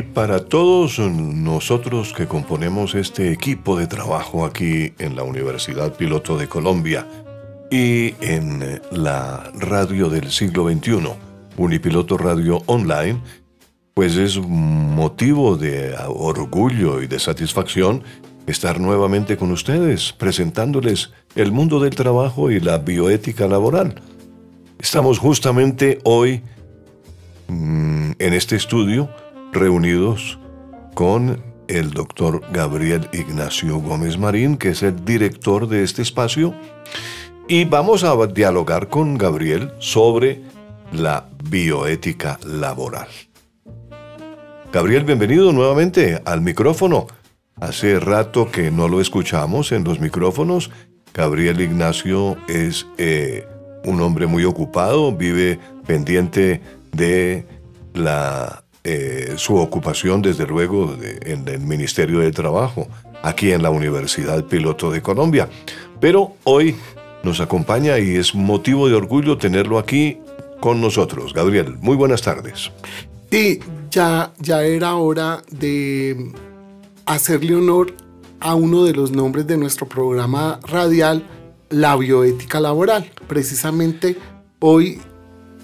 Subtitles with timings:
[0.00, 6.38] Y para todos nosotros que componemos este equipo de trabajo aquí en la Universidad Piloto
[6.38, 7.06] de Colombia
[7.70, 11.02] y en la radio del siglo XXI,
[11.58, 13.20] Unipiloto Radio Online,
[13.92, 18.02] pues es motivo de orgullo y de satisfacción
[18.46, 24.00] estar nuevamente con ustedes, presentándoles el mundo del trabajo y la bioética laboral.
[24.78, 26.40] Estamos justamente hoy
[27.48, 29.10] mm, en este estudio
[29.52, 30.38] reunidos
[30.94, 36.54] con el doctor Gabriel Ignacio Gómez Marín, que es el director de este espacio,
[37.48, 40.42] y vamos a dialogar con Gabriel sobre
[40.92, 43.08] la bioética laboral.
[44.72, 47.06] Gabriel, bienvenido nuevamente al micrófono.
[47.60, 50.70] Hace rato que no lo escuchamos en los micrófonos.
[51.12, 53.46] Gabriel Ignacio es eh,
[53.84, 56.60] un hombre muy ocupado, vive pendiente
[56.92, 57.46] de
[57.94, 62.88] la eh, su ocupación, desde luego, en el Ministerio de Trabajo,
[63.22, 65.48] aquí en la Universidad Piloto de Colombia.
[66.00, 66.74] Pero hoy
[67.22, 70.18] nos acompaña y es motivo de orgullo tenerlo aquí
[70.58, 71.32] con nosotros.
[71.32, 72.72] Gabriel, muy buenas tardes.
[73.30, 73.60] Sí,
[73.92, 76.32] ya, ya era hora de
[77.06, 77.94] hacerle honor
[78.40, 81.24] a uno de los nombres de nuestro programa radial,
[81.68, 83.08] la bioética laboral.
[83.28, 84.16] Precisamente
[84.58, 85.00] hoy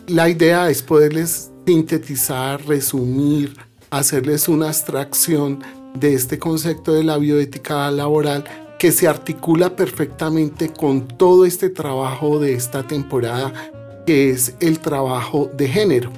[0.06, 3.56] la idea es poderles sintetizar, resumir,
[3.90, 5.62] hacerles una abstracción
[5.94, 8.44] de este concepto de la bioética laboral
[8.78, 13.52] que se articula perfectamente con todo este trabajo de esta temporada,
[14.06, 16.12] que es el trabajo de género.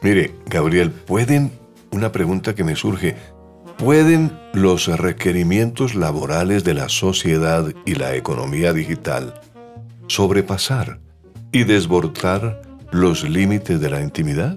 [0.00, 1.50] Mire, Gabriel, ¿pueden,
[1.90, 3.16] una pregunta que me surge,
[3.76, 9.40] ¿pueden los requerimientos laborales de la sociedad y la economía digital
[10.06, 11.00] sobrepasar
[11.50, 12.63] y desbordar
[12.94, 14.56] los límites de la intimidad?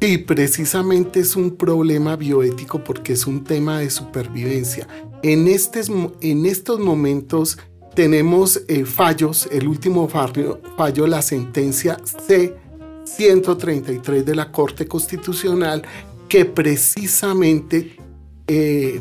[0.00, 4.88] Sí, precisamente es un problema bioético porque es un tema de supervivencia.
[5.22, 7.58] En, en estos momentos
[7.94, 15.82] tenemos eh, fallos, el último fallo, la sentencia C-133 de la Corte Constitucional,
[16.28, 17.96] que precisamente
[18.48, 19.00] eh,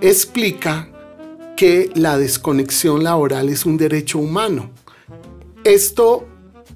[0.00, 0.90] explica
[1.56, 4.70] que la desconexión laboral es un derecho humano.
[5.62, 6.26] Esto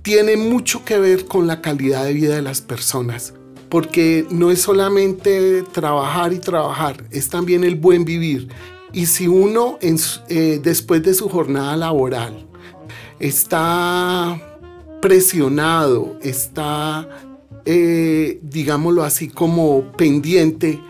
[0.09, 3.35] tiene mucho que ver con la calidad de vida de las personas,
[3.69, 8.49] porque no es solamente trabajar y trabajar, es también el buen vivir.
[8.95, 12.49] Y si uno eh, después de su jornada laboral
[13.21, 14.59] está
[15.03, 17.07] presionado, está,
[17.67, 20.81] eh, digámoslo así, como pendiente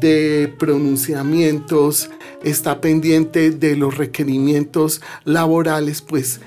[0.00, 2.08] de pronunciamientos,
[2.42, 6.40] está pendiente de los requerimientos laborales, pues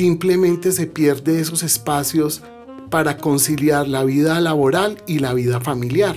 [0.00, 2.42] simplemente se pierde esos espacios
[2.88, 6.16] para conciliar la vida laboral y la vida familiar.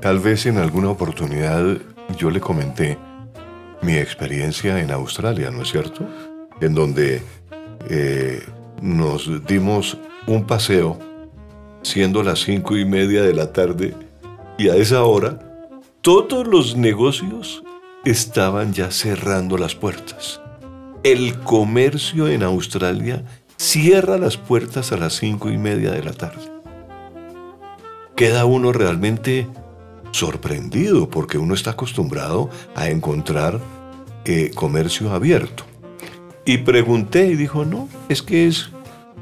[0.00, 1.78] Tal vez en alguna oportunidad
[2.18, 2.98] yo le comenté
[3.82, 6.08] mi experiencia en Australia, ¿no es cierto?
[6.60, 7.22] En donde
[7.88, 8.42] eh,
[8.82, 9.96] nos dimos
[10.26, 10.98] un paseo
[11.82, 13.94] siendo las cinco y media de la tarde
[14.58, 15.38] y a esa hora
[16.00, 17.62] todos los negocios
[18.04, 20.40] estaban ya cerrando las puertas
[21.04, 23.22] el comercio en Australia
[23.58, 26.50] cierra las puertas a las cinco y media de la tarde.
[28.16, 29.46] Queda uno realmente
[30.12, 33.60] sorprendido porque uno está acostumbrado a encontrar
[34.24, 35.64] eh, comercio abierto.
[36.46, 38.70] Y pregunté y dijo, no, es que es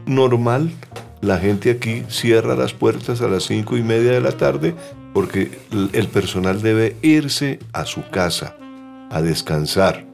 [0.06, 0.70] normal,
[1.20, 4.75] la gente aquí cierra las puertas a las cinco y media de la tarde
[5.12, 5.50] porque
[5.93, 8.56] el personal debe irse a su casa
[9.11, 10.12] a descansar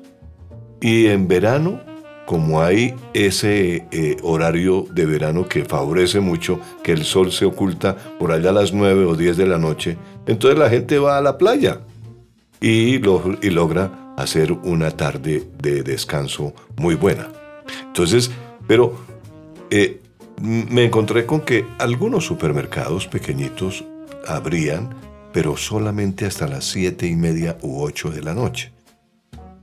[0.80, 1.80] y en verano
[2.28, 7.96] como hay ese eh, horario de verano que favorece mucho, que el sol se oculta
[8.18, 9.96] por allá a las 9 o 10 de la noche,
[10.26, 11.80] entonces la gente va a la playa
[12.60, 17.28] y, logra hacer una tarde de descanso muy buena.
[17.86, 18.30] Entonces,
[18.66, 18.92] pero
[19.70, 20.02] eh,
[20.42, 23.86] me encontré con que algunos supermercados pequeñitos
[24.26, 24.94] abrían,
[25.32, 28.70] pero solamente hasta las siete y media u 8 de la noche.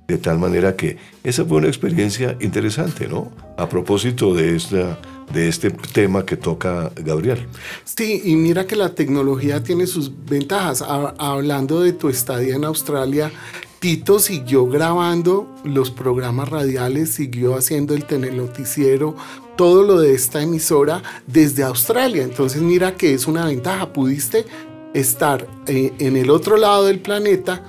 [0.08, 3.32] De tal manera que esa fue una experiencia interesante, ¿no?
[3.58, 5.00] A propósito de, esta,
[5.34, 7.48] de este tema que toca Gabriel.
[7.84, 10.84] Sí, y mira que la tecnología tiene sus ventajas.
[10.84, 13.32] hablando de tu estadía en Australia,
[13.80, 19.16] Tito siguió grabando los programas radiales, siguió haciendo el telenoticiero,
[19.56, 22.24] todo lo de esta emisora desde Australia.
[22.24, 23.94] Entonces mira que es una ventaja.
[23.94, 24.46] Pudiste
[24.94, 27.64] estar eh, en el otro lado del planeta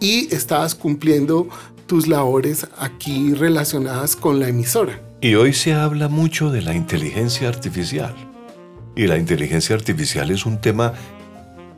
[0.00, 1.48] y estabas cumpliendo
[1.88, 5.00] tus labores aquí relacionadas con la emisora.
[5.20, 8.14] Y hoy se habla mucho de la inteligencia artificial.
[8.94, 10.92] Y la inteligencia artificial es un tema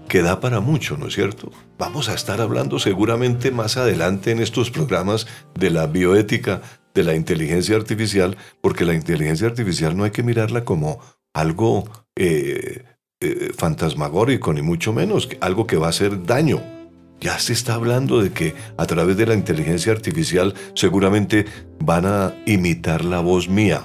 [0.08, 1.50] que da para mucho, ¿no es cierto?
[1.78, 6.60] Vamos a estar hablando seguramente más adelante en estos programas de la bioética
[6.92, 11.00] de la inteligencia artificial, porque la inteligencia artificial no hay que mirarla como
[11.32, 12.84] algo eh,
[13.20, 16.79] eh, fantasmagórico, ni mucho menos, algo que va a hacer daño
[17.20, 21.44] ya se está hablando de que a través de la inteligencia artificial seguramente
[21.78, 23.82] van a imitar la voz mía.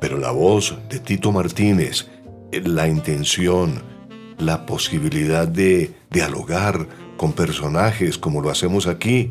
[0.00, 2.06] Pero la voz de Tito Martínez,
[2.52, 3.82] la intención,
[4.38, 6.86] la posibilidad de dialogar
[7.16, 9.30] con personajes como lo hacemos aquí,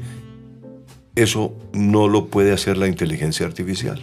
[1.16, 4.02] eso no lo puede hacer la inteligencia artificial.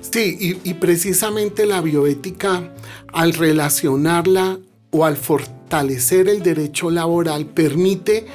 [0.00, 2.72] Sí, y, precisamente la bioética,
[3.12, 4.58] al relacionarla
[4.90, 8.26] o al fortalecer el derecho laboral permite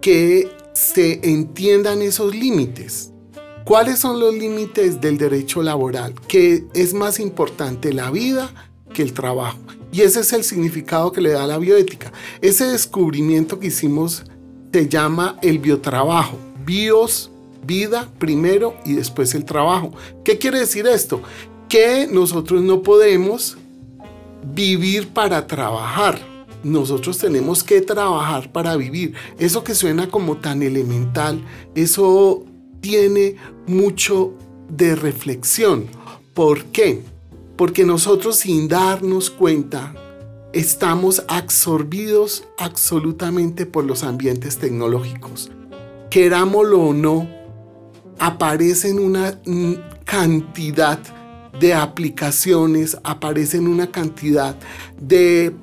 [0.00, 3.12] que se entiendan esos límites.
[3.64, 6.14] ¿Cuáles son los límites del derecho laboral?
[6.26, 8.50] Que es más importante la vida
[8.94, 9.58] que el trabajo.
[9.92, 12.10] Y ese es el significado que le da la bioética.
[12.40, 14.24] Ese descubrimiento que hicimos
[14.72, 16.38] se llama el biotrabajo.
[16.64, 17.30] Bios,
[17.66, 19.92] vida primero y después el trabajo.
[20.24, 21.20] ¿Qué quiere decir esto?
[21.68, 23.58] Que nosotros no podemos
[24.54, 26.37] vivir para trabajar.
[26.62, 29.14] Nosotros tenemos que trabajar para vivir.
[29.38, 31.40] Eso que suena como tan elemental,
[31.74, 32.44] eso
[32.80, 34.34] tiene mucho
[34.68, 35.86] de reflexión.
[36.34, 37.02] ¿Por qué?
[37.56, 39.94] Porque nosotros sin darnos cuenta
[40.52, 45.50] estamos absorbidos absolutamente por los ambientes tecnológicos.
[46.10, 47.28] Querámoslo o no,
[48.18, 49.38] aparecen una
[50.04, 50.98] cantidad
[51.58, 54.56] de aplicaciones, aparecen una cantidad
[55.00, 55.54] de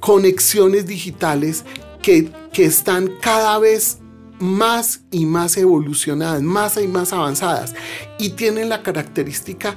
[0.00, 1.64] conexiones digitales
[2.02, 3.98] que, que están cada vez
[4.38, 7.74] más y más evolucionadas, más y más avanzadas
[8.18, 9.76] y tienen la característica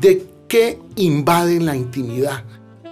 [0.00, 2.44] de que invaden la intimidad,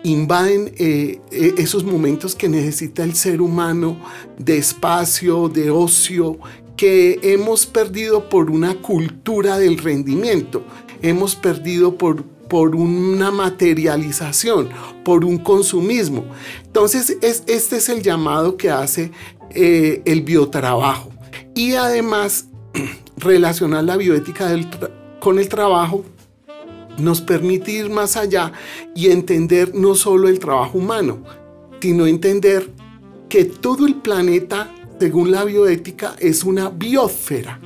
[0.04, 3.98] invaden eh, eh, esos momentos que necesita el ser humano
[4.38, 6.38] de espacio, de ocio,
[6.76, 10.62] que hemos perdido por una cultura del rendimiento
[11.02, 14.70] hemos perdido por, por una materialización,
[15.04, 16.24] por un consumismo.
[16.64, 19.12] Entonces, es, este es el llamado que hace
[19.50, 21.10] eh, el biotrabajo.
[21.54, 22.48] Y además,
[23.16, 24.48] relacionar la bioética
[25.20, 26.04] con el trabajo
[26.98, 28.52] nos permite ir más allá
[28.94, 31.22] y entender no solo el trabajo humano,
[31.80, 32.68] sino entender
[33.28, 37.60] que todo el planeta, según la bioética, es una biosfera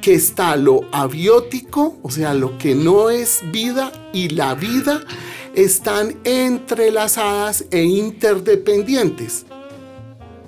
[0.00, 5.02] que está lo abiótico, o sea, lo que no es vida, y la vida
[5.54, 9.46] están entrelazadas e interdependientes.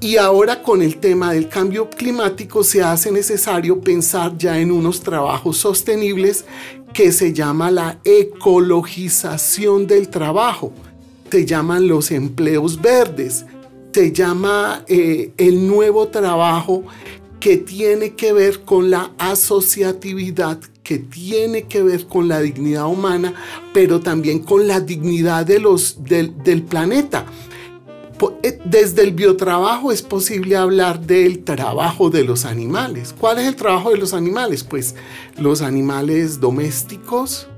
[0.00, 5.00] Y ahora con el tema del cambio climático se hace necesario pensar ya en unos
[5.00, 6.44] trabajos sostenibles
[6.92, 10.72] que se llama la ecologización del trabajo,
[11.30, 13.46] se llaman los empleos verdes,
[13.92, 16.84] se llama eh, el nuevo trabajo
[17.42, 23.34] que tiene que ver con la asociatividad, que tiene que ver con la dignidad humana,
[23.74, 27.26] pero también con la dignidad de los, del, del planeta.
[28.44, 33.12] Eh, desde el biotrabajo es posible hablar del trabajo de los animales.
[33.18, 34.62] ¿Cuál es el trabajo de los animales?
[34.62, 34.94] Pues
[35.36, 37.48] los animales domésticos,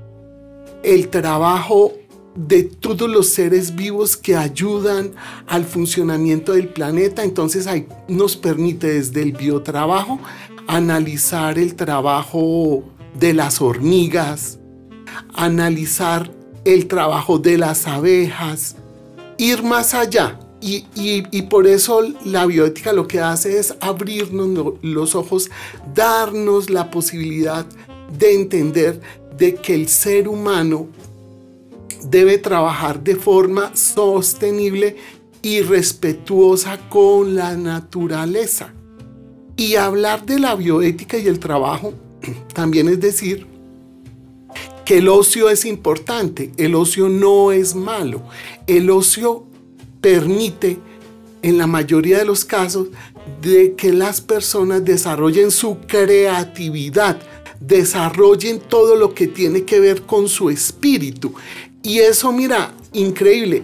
[0.81, 1.93] el trabajo
[2.35, 5.11] de todos los seres vivos que ayudan
[5.47, 7.23] al funcionamiento del planeta.
[7.23, 10.19] Entonces ahí nos permite desde el biotrabajo
[10.67, 12.83] analizar el trabajo
[13.17, 14.59] de las hormigas,
[15.33, 16.31] analizar
[16.65, 18.75] el trabajo de las abejas,
[19.37, 20.39] ir más allá.
[20.61, 25.51] Y, y, por eso la bioética lo que hace es abrirnos los ojos,
[25.93, 27.67] darnos la posibilidad
[28.17, 28.99] de entender
[29.37, 30.87] de que el ser humano
[32.09, 34.95] debe trabajar de forma sostenible
[35.41, 38.73] y respetuosa con la naturaleza.
[39.57, 41.93] Y hablar de la bioética y el trabajo
[42.53, 43.47] también es decir
[44.85, 48.21] que el ocio es importante, el ocio no es malo,
[48.67, 49.45] el ocio
[49.99, 50.77] permite
[51.41, 52.87] en la mayoría de los casos
[53.41, 57.19] de que las personas desarrollen su creatividad,
[57.59, 61.33] desarrollen todo lo que tiene que ver con su espíritu.
[61.85, 63.61] Y eso, mira, increíble.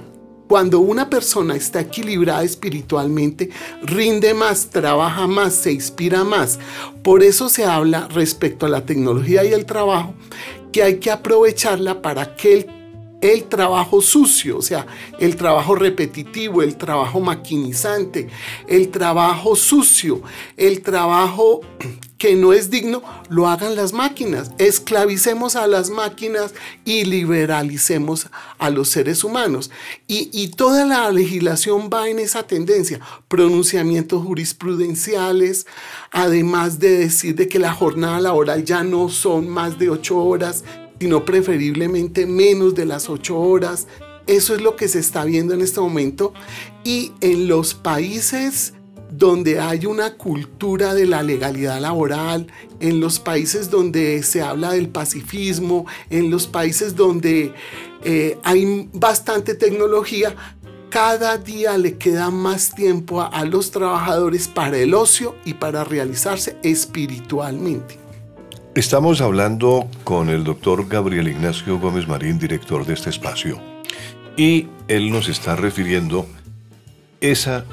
[0.48, 3.50] Cuando una persona está equilibrada espiritualmente,
[3.82, 6.60] rinde más, trabaja más, se inspira más.
[7.04, 10.13] Por eso se habla respecto a la tecnología y el trabajo,
[10.72, 12.82] que hay que aprovecharla para que el
[13.22, 14.88] el trabajo sucio, o sea,
[15.20, 18.28] el trabajo repetitivo, el trabajo maquinizante,
[18.68, 20.24] el trabajo sucio,
[20.58, 21.62] el trabajo
[22.22, 24.51] que no es digno, lo hagan las máquinas.
[24.60, 26.54] Esclavicemos a las máquinas
[26.86, 28.28] y liberalicemos
[28.60, 29.72] a los seres humanos.
[30.08, 33.00] Y, y toda la legislación va en esa tendencia.
[33.28, 35.66] Pronunciamientos jurisprudenciales,
[36.12, 40.63] además de decir de que la jornada laboral ya no son más de ocho horas,
[41.00, 43.88] sino preferiblemente menos de las ocho horas.
[44.28, 46.36] Eso es lo que se está viendo en este momento.
[46.84, 48.75] Y en los países
[49.12, 52.48] donde hay una cultura de la legalidad laboral,
[52.80, 57.53] en los países donde se habla del pacifismo, en los países donde
[58.03, 60.36] eh, hay bastante tecnología,
[60.89, 66.58] cada día le queda más tiempo a los trabajadores para el ocio y para realizarse
[66.63, 68.00] espiritualmente.
[68.75, 73.60] Estamos hablando con el doctor Gabriel Ignacio Gómez Marín, director de este espacio,
[74.38, 76.25] y él nos está refiriendo
[77.20, 77.65] esa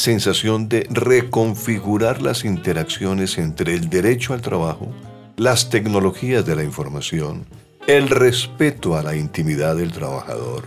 [0.00, 4.88] sensación de reconfigurar las interacciones entre el derecho al trabajo,
[5.36, 7.44] las tecnologías de la información,
[7.86, 10.64] el respeto a la intimidad del trabajador,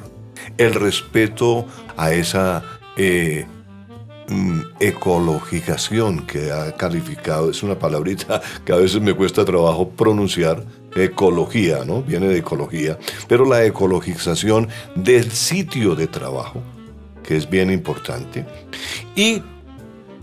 [0.57, 1.65] el respeto
[1.97, 2.63] a esa
[2.95, 3.45] eh,
[4.29, 10.63] Mm, ecologización que ha calificado, es una palabrita que a veces me cuesta trabajo pronunciar,
[10.95, 12.01] ecología, ¿no?
[12.03, 12.97] Viene de ecología,
[13.27, 16.61] pero la ecologización del sitio de trabajo,
[17.23, 18.45] que es bien importante,
[19.15, 19.41] y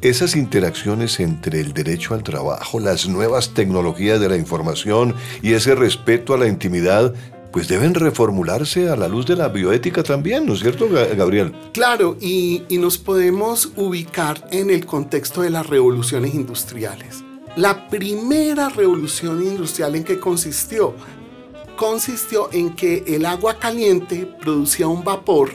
[0.02, 5.74] esas interacciones entre el derecho al trabajo, las nuevas tecnologías de la información y ese
[5.74, 7.12] respeto a la intimidad
[7.52, 11.52] pues deben reformularse a la luz de la bioética también, ¿no es cierto, Gabriel?
[11.72, 17.24] Claro, y, nos podemos ubicar en el contexto de las revoluciones industriales.
[17.56, 20.94] La primera revolución industrial en que consistió,
[21.76, 25.50] consistió en que el agua caliente producía un vapor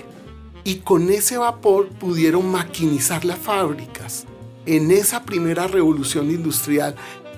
[0.66, 4.26] y con ese vapor pudieron maquinizar las fábricas.
[4.66, 6.96] En esa primera revolución industrial,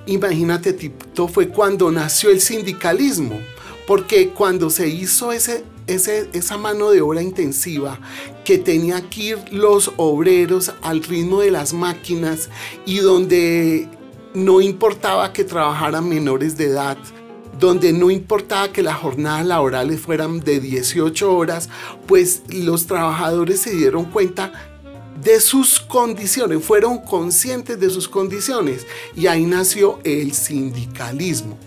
[0.07, 3.37] imagínate, Tito, fue cuando nació el sindicalismo
[3.85, 7.99] porque cuando se hizo ese, esa mano de obra intensiva
[8.43, 12.49] que tenía que ir los obreros al ritmo de las máquinas
[12.85, 13.89] y donde
[14.33, 16.97] no importaba que trabajaran menores de edad,
[17.59, 21.69] donde no importaba que las jornadas laborales fueran de 18 horas,
[22.07, 24.51] pues los trabajadores se dieron cuenta
[25.21, 28.85] de sus condiciones, fueron conscientes de sus condiciones.
[29.15, 31.57] Y ahí nació el sindicalismo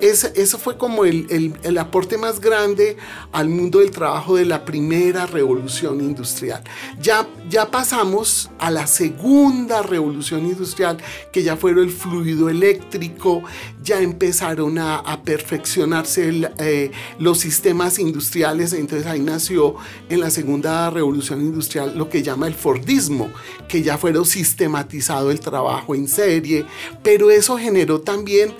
[0.00, 2.96] eso fue como el, aporte más grande
[3.32, 6.62] al mundo del trabajo de la primera revolución industrial.
[7.00, 10.98] Ya, ya pasamos a la segunda revolución industrial,
[11.32, 13.42] que ya fue el fluido eléctrico,
[13.82, 19.74] ya empezaron a, perfeccionarse eh, los sistemas industriales, entonces ahí nació
[20.08, 23.30] en la segunda revolución industrial lo que llama el Fordismo,
[23.68, 26.66] que ya fueron sistematizado el trabajo en serie,
[27.02, 28.54] pero eso generó también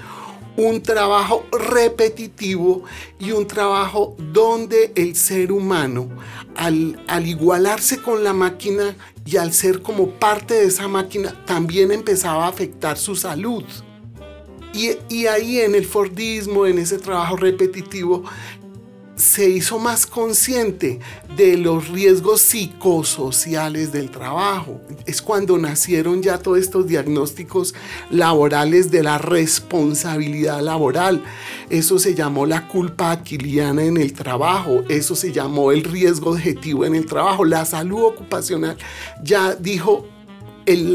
[0.59, 2.83] un trabajo repetitivo
[3.21, 6.09] y un trabajo donde el ser humano,
[6.57, 12.47] al, igualarse con la máquina y al ser como parte de esa máquina, también empezaba
[12.47, 13.63] a afectar su salud.
[14.75, 18.25] Y, y, ahí en el Fordismo, en ese trabajo repetitivo,
[19.19, 21.01] se hizo más consciente
[21.37, 24.81] de los riesgos psicosociales del trabajo.
[25.07, 27.75] Es cuando nacieron ya todos estos diagnósticos
[28.11, 31.23] laborales de la responsabilidad laboral.
[31.69, 36.85] Eso se llamó la culpa aquiliana en el trabajo, eso se llamó el riesgo objetivo
[36.85, 37.45] en el trabajo.
[37.45, 38.79] La salud ocupacional
[39.23, 40.07] ya dijo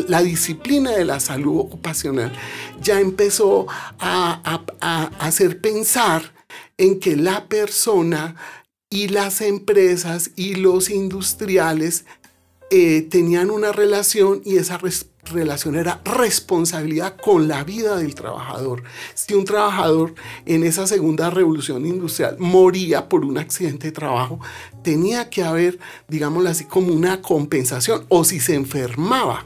[0.08, 2.32] la disciplina de la salud ocupacional
[2.80, 3.66] ya empezó
[3.98, 6.32] a, a hacer pensar
[6.78, 8.36] en que la persona
[8.90, 12.06] y las empresas y los industriales
[12.70, 14.80] eh, tenían una relación y esa
[15.32, 18.84] relación era responsabilidad con la vida del trabajador.
[19.14, 20.16] Si un trabajador
[20.46, 24.40] en esa segunda revolución industrial moría por un accidente de trabajo,
[24.84, 29.46] tenía que haber, digámoslo así, como una compensación, o si se enfermaba,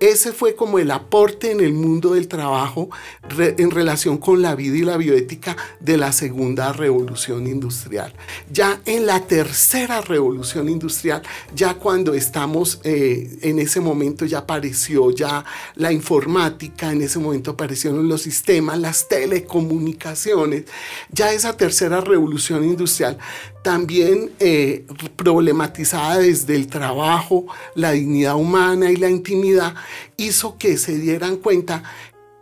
[0.00, 2.88] ese fue como el aporte en el mundo del trabajo
[3.38, 8.12] en relación con la vida y la bioética de la segunda revolución industrial.
[8.50, 11.22] Ya en la tercera revolución industrial,
[11.54, 17.52] ya cuando estamos eh, en ese momento ya apareció ya la informática, en ese momento
[17.52, 20.64] aparecieron los sistemas, las telecomunicaciones,
[21.10, 23.18] ya esa tercera revolución industrial
[23.68, 24.86] también eh,
[25.16, 29.74] problematizada desde el trabajo, la dignidad humana y la intimidad,
[30.16, 31.82] hizo que se dieran cuenta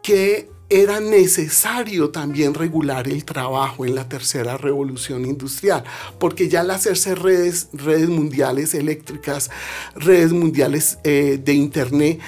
[0.02, 5.84] que era necesario también regular el trabajo en la tercera revolución industrial,
[6.18, 9.50] porque ya al hacerse redes, redes mundiales eléctricas,
[9.94, 12.20] redes mundiales eh, de Internet,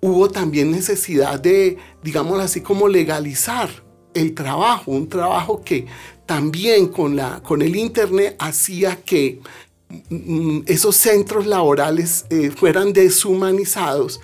[0.00, 3.70] hubo también necesidad de, digamos así, como legalizar
[4.12, 5.86] el trabajo, un trabajo que
[6.26, 9.40] también con, la, con el Internet hacía que
[10.10, 14.20] mm, esos centros laborales eh, fueran deshumanizados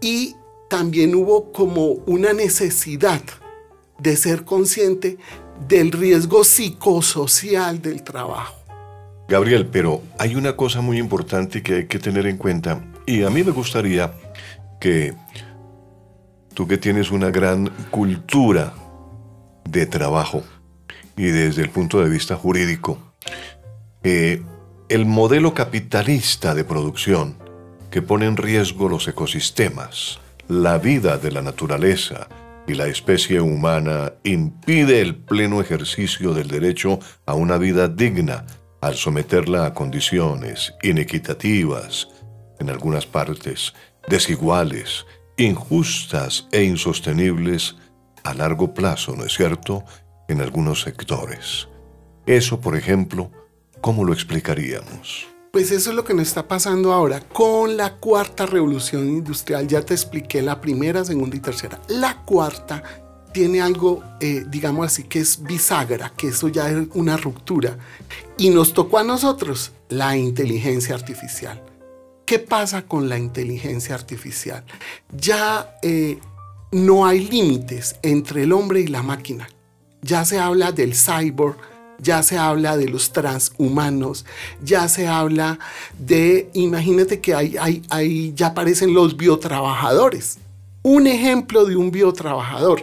[0.00, 0.36] y
[0.68, 3.22] también hubo como una necesidad
[3.98, 5.18] de ser consciente
[5.68, 8.56] del riesgo psicosocial del trabajo.
[9.28, 13.30] Gabriel, pero hay una cosa muy importante que hay que tener en cuenta y a
[13.30, 14.12] mí me gustaría
[14.80, 15.14] que
[16.54, 18.74] tú que tienes una gran cultura
[19.68, 20.42] de trabajo
[21.16, 22.98] y desde el punto de vista jurídico,
[24.02, 24.42] eh,
[24.88, 27.36] el modelo capitalista de producción
[27.90, 32.28] que pone en riesgo los ecosistemas, la vida de la naturaleza
[32.66, 38.46] y la especie humana impide el pleno ejercicio del derecho a una vida digna
[38.80, 42.08] al someterla a condiciones inequitativas,
[42.58, 43.74] en algunas partes,
[44.08, 45.06] desiguales,
[45.36, 47.76] injustas e insostenibles
[48.24, 49.84] a largo plazo, ¿no es cierto?,
[50.28, 51.68] en algunos sectores.
[52.26, 53.30] Eso, por ejemplo,
[53.80, 55.26] ¿cómo lo explicaríamos?
[55.52, 59.66] Pues eso es lo que nos está pasando ahora con la cuarta revolución industrial.
[59.66, 61.80] Ya te expliqué la primera, segunda y tercera.
[61.88, 62.84] La cuarta
[63.32, 67.78] tiene algo, eh, digamos así, que es bisagra, que eso ya es una ruptura.
[68.38, 71.60] Y nos tocó a nosotros la inteligencia artificial.
[72.26, 74.64] ¿Qué pasa con la inteligencia artificial?
[75.10, 76.20] Ya eh,
[76.70, 79.48] no hay límites entre el hombre y la máquina.
[80.00, 81.56] Ya se habla del cyborg,
[82.02, 84.24] ya se habla de los transhumanos,
[84.62, 85.58] ya se habla
[85.98, 90.38] de, imagínate que ahí, ya aparecen los biotrabajadores.
[90.82, 92.82] Un ejemplo de un biotrabajador,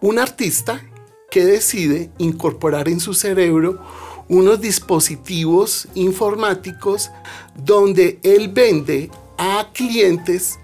[0.00, 0.82] un artista
[1.30, 3.80] que decide incorporar en su cerebro
[4.28, 7.10] unos dispositivos informáticos
[7.56, 10.58] donde él vende a clientes,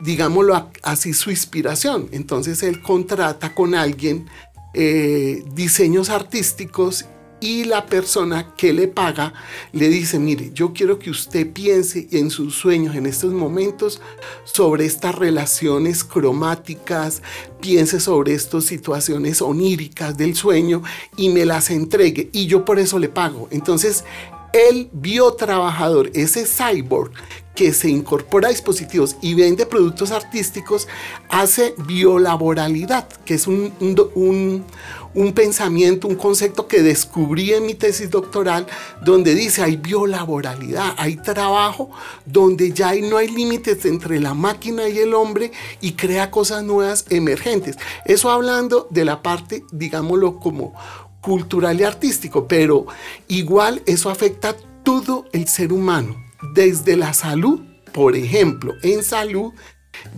[0.00, 2.08] digámoslo así, su inspiración.
[2.12, 4.28] Entonces él contrata con alguien
[4.74, 7.06] eh, diseños artísticos
[7.40, 9.32] y la persona que le paga
[9.72, 14.00] le dice, mire, yo quiero que usted piense en sus sueños en estos momentos
[14.44, 17.22] sobre estas relaciones cromáticas,
[17.60, 20.82] piense sobre estas situaciones oníricas del sueño
[21.16, 23.48] y me las entregue y yo por eso le pago.
[23.50, 24.04] Entonces,
[24.52, 27.12] el biotrabajador, ese cyborg
[27.58, 30.86] que se incorpora a dispositivos y vende productos artísticos,
[31.28, 34.64] hace biolaboralidad, que es un, un,
[35.12, 38.68] un pensamiento, un concepto que descubrí en mi tesis doctoral,
[39.04, 41.90] donde dice hay biolaboralidad, hay trabajo
[42.24, 47.06] donde ya no hay límites entre la máquina y el hombre y crea cosas nuevas
[47.10, 47.76] emergentes.
[48.04, 50.74] Eso hablando de la parte, digámoslo como
[51.20, 52.86] cultural y artístico, pero
[53.26, 57.60] igual eso afecta a todo el ser humano, desde la salud,
[57.92, 59.52] por ejemplo, en salud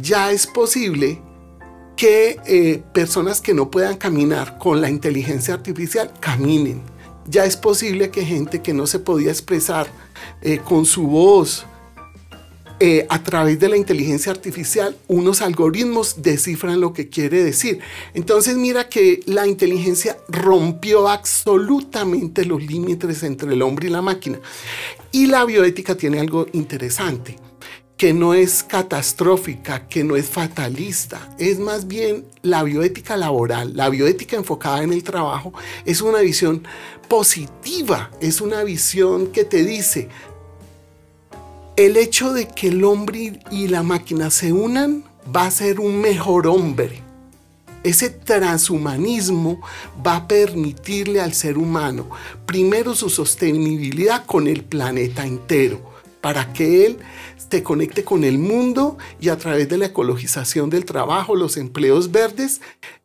[0.00, 1.20] ya es posible
[1.96, 6.82] que eh, personas que no puedan caminar con la inteligencia artificial caminen.
[7.26, 9.86] Ya es posible que gente que no se podía expresar
[10.40, 11.66] eh, con su voz
[12.82, 17.80] eh, a través de la inteligencia artificial, unos algoritmos descifran lo que quiere decir.
[18.14, 24.40] Entonces mira que la inteligencia rompió absolutamente los límites entre el hombre y la máquina.
[25.12, 27.36] Y la bioética tiene algo interesante
[27.98, 33.90] que no es catastrófica, que no es fatalista, es más bien la bioética laboral, la
[33.90, 35.52] bioética enfocada en el trabajo,
[35.84, 36.66] es una visión
[37.10, 40.08] positiva, es una visión que te dice,
[41.86, 45.02] el hecho de que el hombre y la máquina se unan
[45.34, 47.02] va a ser un mejor hombre.
[47.82, 49.62] Ese transhumanismo
[50.06, 52.10] va a permitirle al ser humano,
[52.44, 55.80] primero su sostenibilidad con el planeta entero,
[56.20, 56.98] para que él
[57.48, 62.12] te conecte con el mundo y a través de la ecologización del trabajo, los empleos
[62.12, 62.60] verdes,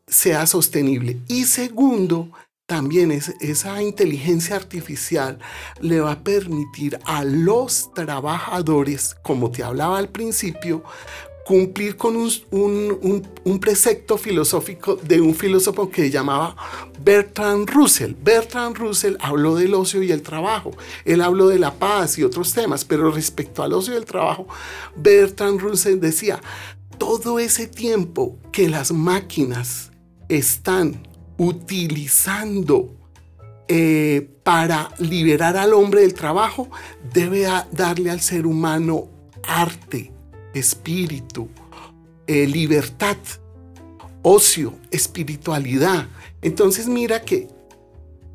[0.06, 1.18] sea sostenible.
[1.30, 2.30] Y segundo,
[2.66, 5.38] también esa inteligencia artificial
[5.82, 10.84] le va a permitir a los trabajadores, como te hablaba al principio,
[11.46, 16.56] cumplir con un, precepto filosófico de un filósofo que llamaba
[17.00, 18.16] Bertrand Russell.
[18.20, 20.72] Bertrand Russell habló del ocio y el trabajo.
[21.06, 24.48] Él habló de la paz y otros temas, pero respecto al ocio y el trabajo,
[24.96, 26.42] Bertrand Russell decía,
[26.98, 29.92] todo ese tiempo que las máquinas
[30.30, 32.96] están utilizando
[33.68, 36.70] eh, para liberar al hombre del trabajo,
[37.14, 39.08] debe darle al ser humano
[39.48, 40.12] arte,
[40.54, 41.50] espíritu,
[42.28, 43.18] eh, libertad,
[44.22, 46.08] ocio, espiritualidad.
[46.42, 47.48] Entonces mira que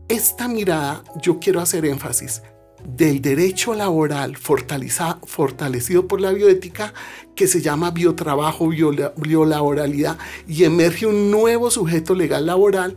[0.08, 2.42] esta mirada, yo quiero hacer énfasis,
[2.84, 6.92] del derecho laboral fortalecido por la bioética
[7.34, 12.96] que se llama biotrabajo, biolaboralidad y emerge un nuevo sujeto legal laboral,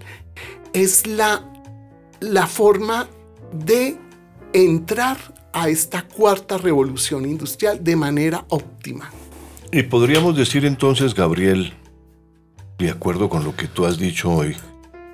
[0.73, 1.49] es la,
[2.19, 3.07] la forma
[3.53, 3.97] de
[4.53, 5.17] entrar
[5.53, 9.11] a esta cuarta revolución industrial de manera óptima.
[9.71, 11.73] Y podríamos decir entonces, Gabriel,
[12.77, 14.55] de acuerdo con lo que tú has dicho hoy,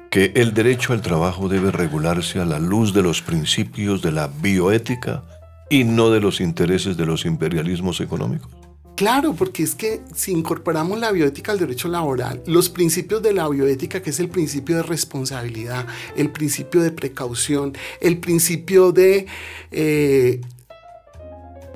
[0.10, 4.28] que el derecho al trabajo debe regularse a la luz de los principios de la
[4.28, 5.24] bioética
[5.70, 8.52] y no de los intereses de los imperialismos económicos.
[9.00, 13.48] Claro, porque es que si incorporamos la bioética al derecho laboral, los principios de la
[13.48, 19.26] bioética, que es el principio de responsabilidad, el principio de precaución, el principio de
[19.72, 20.42] eh,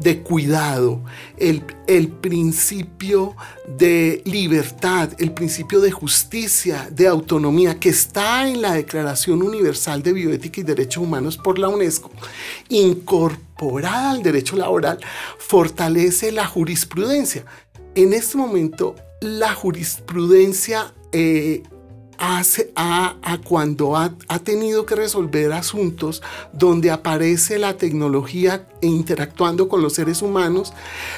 [0.03, 1.01] de cuidado,
[1.37, 3.35] el, el, principio
[3.67, 10.13] de libertad, el principio de justicia, de autonomía, que está en la Declaración Universal de
[10.13, 12.11] Bioética y Derechos Humanos por la UNESCO,
[12.69, 14.99] incorporada al derecho laboral,
[15.39, 17.45] fortalece la jurisprudencia.
[17.95, 21.63] En este momento, la jurisprudencia eh,
[22.17, 26.21] hace a, cuando ha, tenido que resolver asuntos
[26.51, 30.73] donde aparece la tecnología e interactuando con los seres humanos,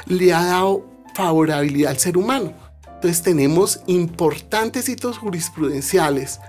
[0.05, 2.53] le ha dado favorabilidad al ser humano.
[2.95, 6.39] Entonces tenemos importantes hitos jurisprudenciales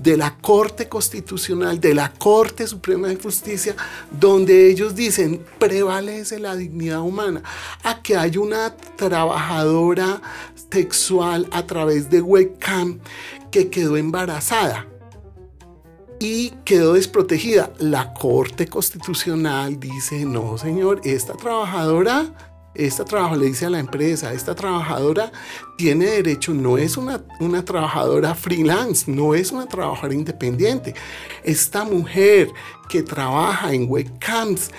[0.00, 3.74] de la Corte Constitucional, de la Corte Suprema de Justicia,
[4.10, 7.42] donde ellos dicen prevalece la dignidad humana,
[7.82, 10.20] a que hay una trabajadora
[10.70, 12.98] sexual a través de webcam
[13.50, 14.86] que quedó embarazada
[16.18, 17.72] y quedó desprotegida.
[17.78, 24.32] La Corte Constitucional dice, no señor, esta trabajadora, esta trabajadora le dice a la empresa,
[24.32, 25.32] esta trabajadora
[25.76, 30.94] tiene derecho, no es una, una trabajadora freelance, no es una trabajadora independiente.
[31.42, 32.50] Esta mujer
[32.88, 34.70] que trabaja en webcams,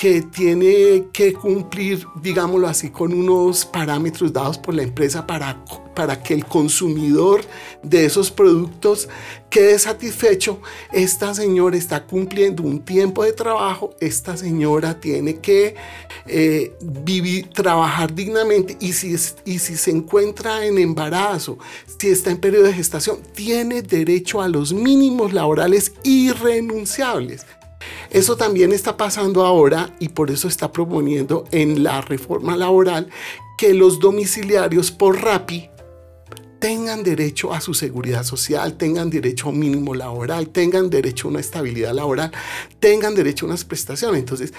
[0.00, 5.62] que tiene que cumplir, digámoslo así, con unos parámetros dados por la empresa para,
[5.94, 7.42] para que el consumidor
[7.82, 9.10] de esos productos
[9.50, 10.62] quede satisfecho.
[10.90, 15.74] Esta señora está cumpliendo un tiempo de trabajo, esta señora tiene que
[16.24, 21.58] eh, vivir, trabajar dignamente y si, y si se encuentra en embarazo,
[21.98, 27.44] si está en periodo de gestación, tiene derecho a los mínimos laborales irrenunciables.
[28.10, 33.08] Eso también está pasando ahora y por eso está proponiendo en la reforma laboral
[33.56, 35.70] que los domiciliarios por RAPI
[36.60, 41.30] tengan derecho a su seguridad social, tengan derecho a un mínimo laboral, tengan derecho a
[41.30, 42.30] una estabilidad laboral,
[42.78, 44.20] tengan derecho a unas prestaciones.
[44.20, 44.52] Entonces,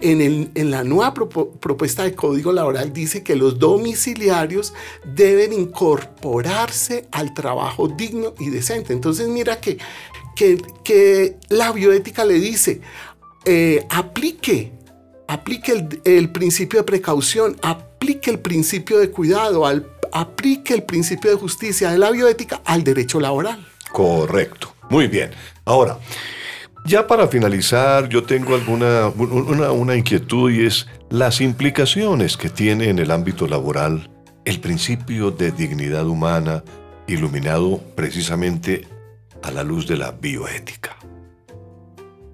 [0.00, 4.72] en, en la nueva propuesta de código laboral dice que los domiciliarios
[5.04, 8.92] deben incorporarse al trabajo digno y decente.
[8.92, 9.78] Entonces, mira que
[10.84, 12.80] que, la bioética le dice,
[13.44, 14.72] eh, aplique,
[15.26, 15.72] aplique
[16.04, 19.66] el, principio de precaución, aplique el principio de cuidado,
[20.12, 23.66] aplique el principio de justicia de la bioética al derecho laboral.
[23.92, 25.30] Correcto, muy bien.
[25.64, 25.98] Ahora,
[26.86, 32.88] ya para finalizar, yo tengo alguna una, una inquietud y es las implicaciones que tiene
[32.90, 34.10] en el ámbito laboral
[34.44, 36.62] el principio de dignidad humana
[37.06, 38.86] iluminado precisamente
[39.42, 40.96] a la luz de la bioética.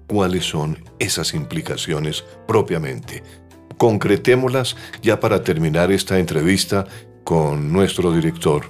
[0.07, 3.23] ¿Cuáles son esas implicaciones propiamente?
[3.77, 6.85] Concretémoslas ya para terminar esta entrevista
[7.23, 8.65] con nuestro director,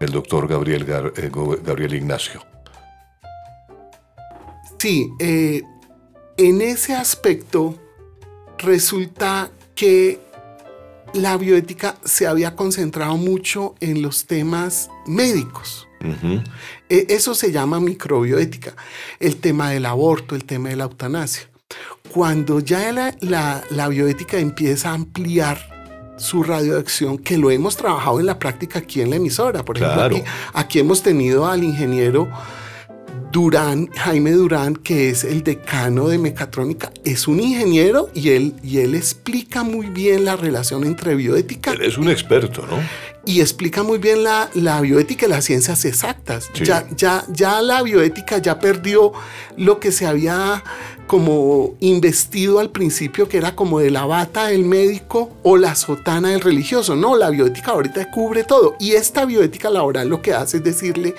[0.00, 1.30] el doctor Gabriel, eh,
[1.64, 2.42] Gabriel Ignacio.
[4.78, 5.62] Sí, eh,
[6.36, 7.74] en ese aspecto
[8.58, 10.20] resulta que
[11.12, 15.88] la bioética se había concentrado mucho en los temas médicos.
[16.88, 18.74] Eso se llama microbioética,
[19.20, 21.48] el tema del aborto, el tema de la eutanasia.
[22.12, 25.58] Cuando ya la, bioética empieza a ampliar
[26.16, 29.64] su radioacción, que lo hemos trabajado en la práctica aquí en la emisora.
[29.64, 32.28] Por ejemplo, aquí, hemos tenido al ingeniero
[33.36, 38.78] Durán, Jaime Durán, que es el decano de mecatrónica, es un ingeniero y él, y
[38.78, 41.72] él explica muy bien la relación entre bioética.
[41.72, 42.78] Él es un experto, ¿no?
[43.26, 46.50] Y explica muy bien la, la bioética y las ciencias exactas.
[46.54, 49.12] Ya, ya, ya la bioética ya perdió
[49.58, 50.64] lo que se había
[51.06, 56.30] como investido al principio, que era como de la bata del médico o la sotana
[56.30, 56.96] del religioso.
[56.96, 58.76] No, la bioética ahorita cubre todo.
[58.80, 61.14] Y esta bioética laboral lo que hace es decirle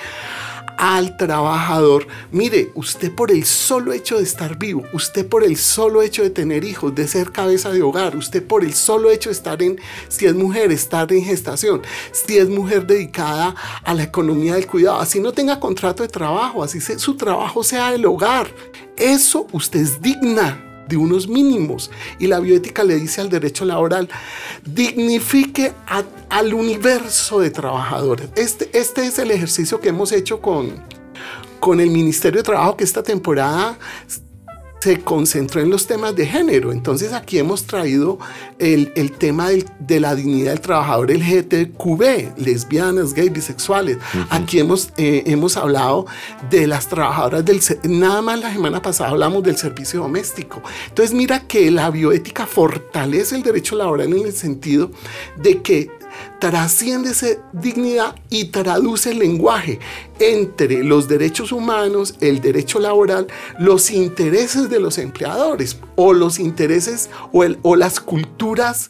[0.77, 6.01] al trabajador, mire, usted por el solo hecho de estar vivo, usted por el solo
[6.01, 9.33] hecho de tener hijos, de ser cabeza de hogar, usted por el solo hecho de
[9.33, 14.55] estar en, si es mujer, estar en gestación, si es mujer dedicada a la economía
[14.55, 18.47] del cuidado, así no tenga contrato de trabajo, así su trabajo sea el hogar,
[18.95, 21.91] eso usted es digna de unos mínimos.
[22.19, 24.09] Y la bioética le dice al derecho laboral,
[24.65, 25.73] dignifique
[26.29, 28.29] al universo de trabajadores.
[28.35, 30.71] Este, este es el ejercicio que hemos hecho con,
[31.59, 33.77] con el Ministerio de Trabajo que esta temporada
[34.79, 36.71] se concentró en los temas de género.
[36.71, 38.19] Entonces aquí hemos traído
[38.59, 43.97] el, tema de la dignidad del trabajador LGTQB, lesbianas, gays, bisexuales.
[44.29, 46.05] Aquí hemos, eh, hemos hablado
[46.49, 47.61] de las trabajadoras del...
[47.83, 50.61] Nada más la semana pasada hablamos del servicio doméstico.
[50.89, 54.91] Entonces mira que la bioética fortalece el derecho laboral en el sentido
[55.37, 55.96] de que
[56.39, 59.79] trasciende esa dignidad y traduce el lenguaje
[60.19, 63.27] entre los derechos humanos, el derecho laboral,
[63.59, 68.89] los intereses de los empleadores o los intereses o, o las culturas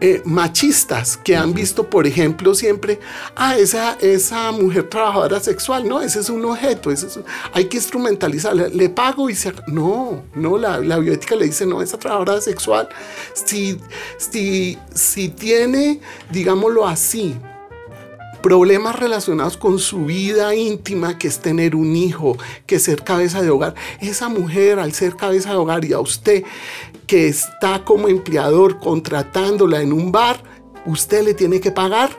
[0.00, 3.00] eh, machistas que han visto, por ejemplo, siempre,
[3.34, 6.90] ah, esa, esa mujer trabajadora sexual, no, ese es un objeto,
[7.52, 9.52] hay que instrumentalizarla, le pago y se...
[9.68, 12.88] No, no, la, la bioética le dice, no, esa trabajadora sexual,
[13.32, 13.78] si,
[14.18, 17.36] si, si tiene, digámoslo así,
[18.46, 23.42] problemas relacionados con su vida íntima, que es tener un hijo, que es ser cabeza
[23.42, 23.74] de hogar.
[24.00, 26.44] Esa mujer, al ser cabeza de hogar y a usted
[27.08, 30.40] que está como empleador contratándola en un bar,
[30.86, 32.10] usted le tiene que pagar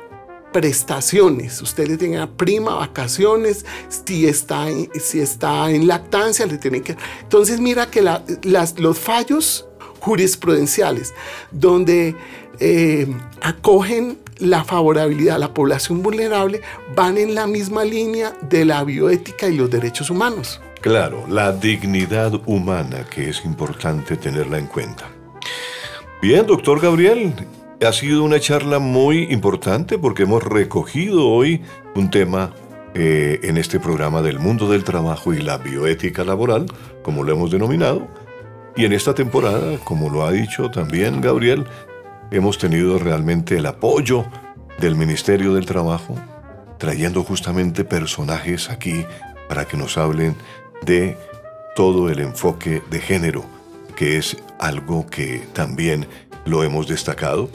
[0.52, 1.62] prestaciones.
[1.62, 6.98] Usted le tiene prima, vacaciones, si está en, si está en lactancia, le tiene que...
[7.22, 9.66] Entonces mira que los fallos
[10.02, 11.13] jurisprudenciales
[11.52, 12.16] donde
[12.60, 13.08] eh,
[13.41, 16.62] acogen la favorabilidad a la población vulnerable
[16.96, 20.62] van en la misma línea de la bioética y los derechos humanos.
[20.82, 25.06] Claro, la dignidad humana que es importante tenerla en cuenta.
[26.22, 27.34] Bien, doctor Gabriel,
[27.86, 31.62] ha sido una charla muy importante porque hemos recogido hoy
[31.96, 32.54] un tema
[32.93, 36.65] eh, en este programa del mundo del trabajo y la bioética laboral,
[37.04, 38.08] como lo hemos denominado.
[38.76, 41.65] Y en esta temporada, como lo ha dicho también Gabriel,
[42.32, 44.26] hemos tenido realmente el apoyo
[44.80, 46.16] del Ministerio del Trabajo,
[46.78, 49.06] trayendo justamente personajes aquí
[49.50, 50.36] para que nos hablen
[50.86, 51.18] de
[51.76, 53.46] todo el enfoque de género,
[53.96, 56.08] que es algo que también
[56.46, 57.50] lo hemos destacado,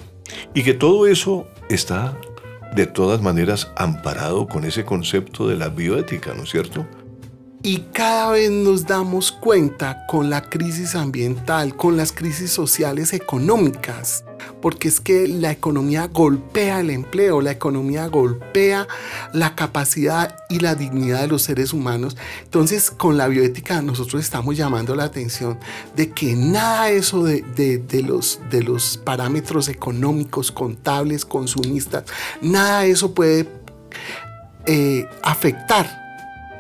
[0.55, 2.17] y que todo eso está
[2.75, 6.87] de todas maneras amparado con ese concepto de la bioética, ¿no es cierto?
[7.65, 14.25] Y cada vez nos damos cuenta con la crisis ambiental, con las crisis sociales económicas,
[14.61, 18.89] porque es que la economía golpea el empleo, la economía golpea
[19.33, 22.17] la capacidad y la dignidad de los seres humanos.
[22.43, 25.57] Entonces, con la bioética nosotros estamos llamando la atención
[25.95, 27.45] de que nada eso de,
[28.05, 32.07] los, de los parámetros económicos, contables, consumistas,
[32.41, 33.49] nada eso puede
[34.67, 36.02] eh, afectar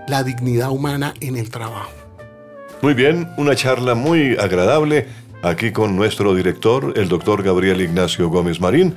[0.08, 1.90] la dignidad humana en el trabajo.
[2.82, 5.06] Muy bien, una charla muy agradable
[5.42, 8.94] aquí con nuestro director, el doctor Gabriel Ignacio Gómez Marín.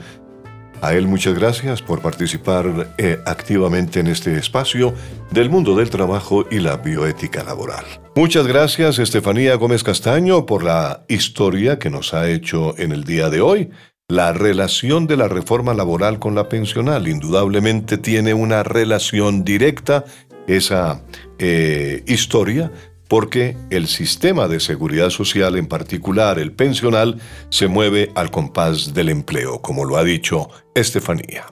[0.82, 4.94] A él muchas gracias por participar eh, activamente en este espacio
[5.32, 7.86] del mundo del trabajo y la bioética laboral.
[8.16, 13.30] Muchas gracias Estefanía Gómez Castaño por la historia que nos ha hecho en el día
[13.30, 13.70] de hoy.
[14.08, 20.06] La relación de la reforma laboral con la pensional indudablemente tiene una relación directa
[20.48, 21.02] esa
[21.40, 22.72] eh, historia
[23.08, 29.10] porque el sistema de seguridad social, en particular el pensional, se mueve al compás del
[29.10, 31.46] empleo, como lo ha dicho Estefanía.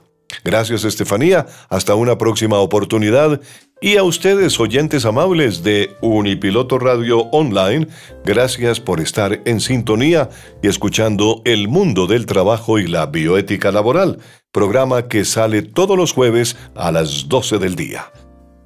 [0.44, 3.40] Gracias Estefanía, hasta una próxima oportunidad
[3.80, 7.86] y a ustedes oyentes amables de Unipiloto Radio Online,
[8.24, 10.30] gracias por estar en sintonía
[10.62, 14.18] y escuchando El Mundo del Trabajo y la Bioética Laboral,
[14.52, 18.10] programa que sale todos los jueves a las 12 del día.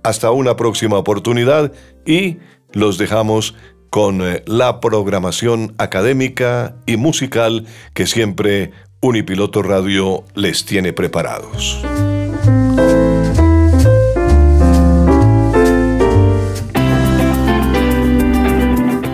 [0.02, 1.72] Hasta una próxima oportunidad
[2.06, 2.38] y
[2.72, 3.54] los dejamos
[3.90, 11.80] con eh, la programación académica y musical que siempre Unipiloto Radio les tiene preparados.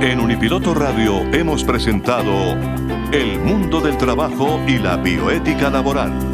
[0.01, 2.33] En Unipiloto Radio hemos presentado
[3.13, 6.34] El mundo del trabajo y la bioética laboral.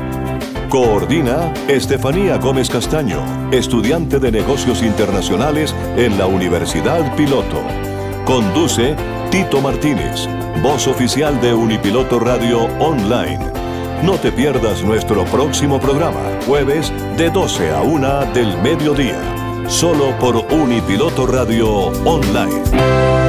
[0.71, 3.19] Coordina Estefanía Gómez Castaño,
[3.51, 7.61] estudiante de negocios internacionales en la Universidad Piloto.
[8.23, 8.95] Conduce
[9.31, 10.29] Tito Martínez,
[10.63, 13.51] voz oficial de Unipiloto Radio Online.
[14.03, 19.19] No te pierdas nuestro próximo programa, jueves de 12 a 1 del mediodía,
[19.67, 21.67] solo por Unipiloto Radio
[22.05, 23.20] Online.